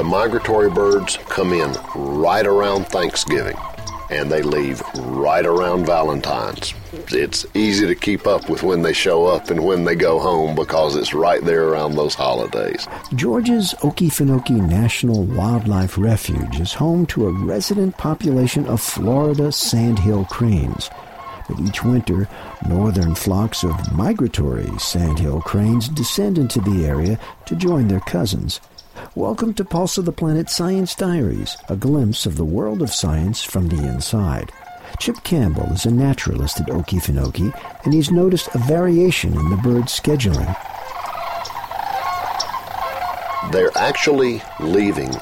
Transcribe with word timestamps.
The 0.00 0.04
migratory 0.04 0.70
birds 0.70 1.18
come 1.28 1.52
in 1.52 1.76
right 1.94 2.46
around 2.46 2.86
Thanksgiving 2.86 3.54
and 4.08 4.32
they 4.32 4.40
leave 4.40 4.80
right 4.96 5.44
around 5.44 5.84
Valentine's. 5.84 6.72
It's 7.08 7.44
easy 7.52 7.86
to 7.86 7.94
keep 7.94 8.26
up 8.26 8.48
with 8.48 8.62
when 8.62 8.80
they 8.80 8.94
show 8.94 9.26
up 9.26 9.50
and 9.50 9.62
when 9.62 9.84
they 9.84 9.94
go 9.94 10.18
home 10.18 10.54
because 10.54 10.96
it's 10.96 11.12
right 11.12 11.44
there 11.44 11.68
around 11.68 11.96
those 11.96 12.14
holidays. 12.14 12.88
Georgia's 13.14 13.74
Okefenokee 13.80 14.66
National 14.66 15.24
Wildlife 15.24 15.98
Refuge 15.98 16.58
is 16.58 16.72
home 16.72 17.04
to 17.08 17.26
a 17.26 17.44
resident 17.44 17.98
population 17.98 18.64
of 18.68 18.80
Florida 18.80 19.52
sandhill 19.52 20.24
cranes. 20.24 20.88
But 21.46 21.60
each 21.60 21.84
winter, 21.84 22.26
northern 22.66 23.14
flocks 23.14 23.64
of 23.64 23.92
migratory 23.92 24.70
sandhill 24.78 25.42
cranes 25.42 25.90
descend 25.90 26.38
into 26.38 26.58
the 26.62 26.86
area 26.86 27.20
to 27.44 27.54
join 27.54 27.88
their 27.88 28.00
cousins. 28.00 28.62
Welcome 29.16 29.54
to 29.54 29.64
Pulse 29.64 29.98
of 29.98 30.04
the 30.04 30.12
Planet 30.12 30.48
Science 30.48 30.94
Diaries, 30.94 31.56
a 31.68 31.74
glimpse 31.74 32.26
of 32.26 32.36
the 32.36 32.44
world 32.44 32.80
of 32.80 32.94
science 32.94 33.42
from 33.42 33.68
the 33.68 33.84
inside. 33.84 34.52
Chip 35.00 35.16
Campbell 35.24 35.64
is 35.72 35.84
a 35.84 35.90
naturalist 35.90 36.60
at 36.60 36.68
Okefenokee, 36.68 37.52
and 37.84 37.92
he's 37.92 38.12
noticed 38.12 38.54
a 38.54 38.58
variation 38.58 39.36
in 39.36 39.50
the 39.50 39.56
bird's 39.56 39.98
scheduling. 39.98 40.46
They're 43.50 43.76
actually 43.76 44.42
leaving 44.60 45.12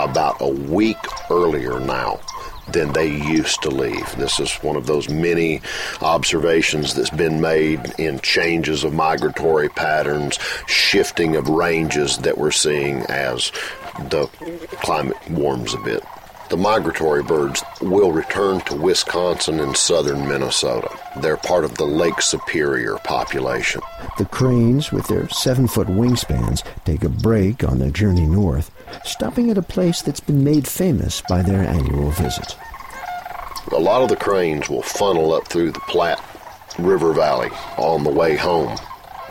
about 0.00 0.38
a 0.40 0.48
week 0.48 0.98
earlier 1.30 1.78
now 1.78 2.18
than 2.72 2.92
they 2.92 3.08
used 3.08 3.62
to 3.62 3.70
leave. 3.70 4.16
This 4.16 4.40
is 4.40 4.52
one 4.56 4.76
of 4.76 4.86
those 4.86 5.08
many 5.08 5.60
observations 6.00 6.94
that's 6.94 7.10
been 7.10 7.40
made 7.40 7.94
in 7.98 8.20
changes 8.20 8.84
of 8.84 8.92
migratory 8.92 9.68
patterns, 9.68 10.38
shifting 10.66 11.36
of 11.36 11.48
ranges 11.48 12.18
that 12.18 12.38
we're 12.38 12.50
seeing 12.50 13.02
as 13.02 13.52
the 14.08 14.26
climate 14.82 15.16
warms 15.30 15.74
a 15.74 15.78
bit. 15.78 16.02
The 16.50 16.56
migratory 16.56 17.22
birds 17.22 17.62
will 17.80 18.10
return 18.10 18.60
to 18.62 18.74
Wisconsin 18.74 19.60
and 19.60 19.76
southern 19.76 20.26
Minnesota. 20.26 20.90
They're 21.20 21.36
part 21.36 21.64
of 21.64 21.76
the 21.76 21.84
Lake 21.84 22.20
Superior 22.20 22.96
population. 23.04 23.82
The 24.18 24.26
cranes, 24.26 24.92
with 24.92 25.06
their 25.06 25.28
seven 25.28 25.66
foot 25.66 25.88
wingspans, 25.88 26.62
take 26.84 27.04
a 27.04 27.08
break 27.08 27.64
on 27.64 27.78
their 27.78 27.90
journey 27.90 28.26
north, 28.26 28.70
stopping 29.04 29.50
at 29.50 29.58
a 29.58 29.62
place 29.62 30.02
that's 30.02 30.20
been 30.20 30.44
made 30.44 30.66
famous 30.66 31.22
by 31.22 31.42
their 31.42 31.62
annual 31.62 32.10
visit. 32.10 32.56
A 33.72 33.78
lot 33.78 34.02
of 34.02 34.08
the 34.08 34.16
cranes 34.16 34.68
will 34.68 34.82
funnel 34.82 35.32
up 35.32 35.48
through 35.48 35.72
the 35.72 35.80
Platte 35.80 36.22
River 36.78 37.12
Valley 37.12 37.50
on 37.76 38.04
the 38.04 38.10
way 38.10 38.36
home. 38.36 38.76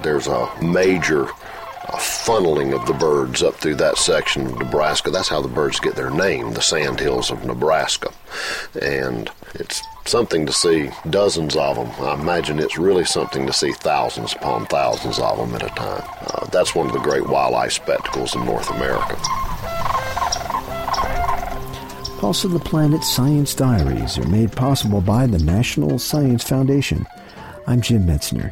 There's 0.02 0.28
a 0.28 0.50
major 0.62 1.28
a 1.90 1.94
funneling 1.94 2.80
of 2.80 2.86
the 2.86 2.94
birds 2.94 3.42
up 3.42 3.56
through 3.56 3.74
that 3.76 3.98
section 3.98 4.46
of 4.46 4.60
Nebraska. 4.60 5.10
That's 5.10 5.28
how 5.28 5.42
the 5.42 5.48
birds 5.48 5.80
get 5.80 5.96
their 5.96 6.12
name, 6.12 6.54
the 6.54 6.62
sandhills 6.62 7.32
of 7.32 7.44
Nebraska. 7.46 8.14
And 8.80 9.30
it's 9.56 9.82
something 10.10 10.46
to 10.46 10.52
see 10.52 10.90
dozens 11.10 11.56
of 11.56 11.76
them. 11.76 11.92
I 12.06 12.16
imagine 12.16 12.60
it's 12.60 12.78
really 12.78 13.06
something 13.06 13.46
to 13.46 13.54
see 13.54 13.72
thousands 13.72 14.34
upon 14.34 14.66
thousands 14.66 15.20
of 15.20 15.38
them 15.38 15.54
at 15.56 15.64
a 15.64 15.70
time. 15.76 16.04
Uh, 16.22 16.46
that's 16.48 16.74
one 16.74 16.88
of 16.88 16.94
the 16.94 17.00
great 17.00 17.28
wildlife 17.28 17.74
spectacles 17.74 18.36
in 18.36 18.44
North 18.46 18.70
America. 18.72 19.16
Pulse 22.20 22.44
of 22.44 22.52
the 22.52 22.60
Planet 22.60 23.04
Science 23.04 23.54
Diaries 23.54 24.18
are 24.18 24.28
made 24.28 24.52
possible 24.52 25.00
by 25.00 25.26
the 25.26 25.40
National 25.40 26.00
Science 26.00 26.44
Foundation. 26.44 27.08
I'm 27.68 27.80
Jim 27.80 28.06
Metzner. 28.06 28.52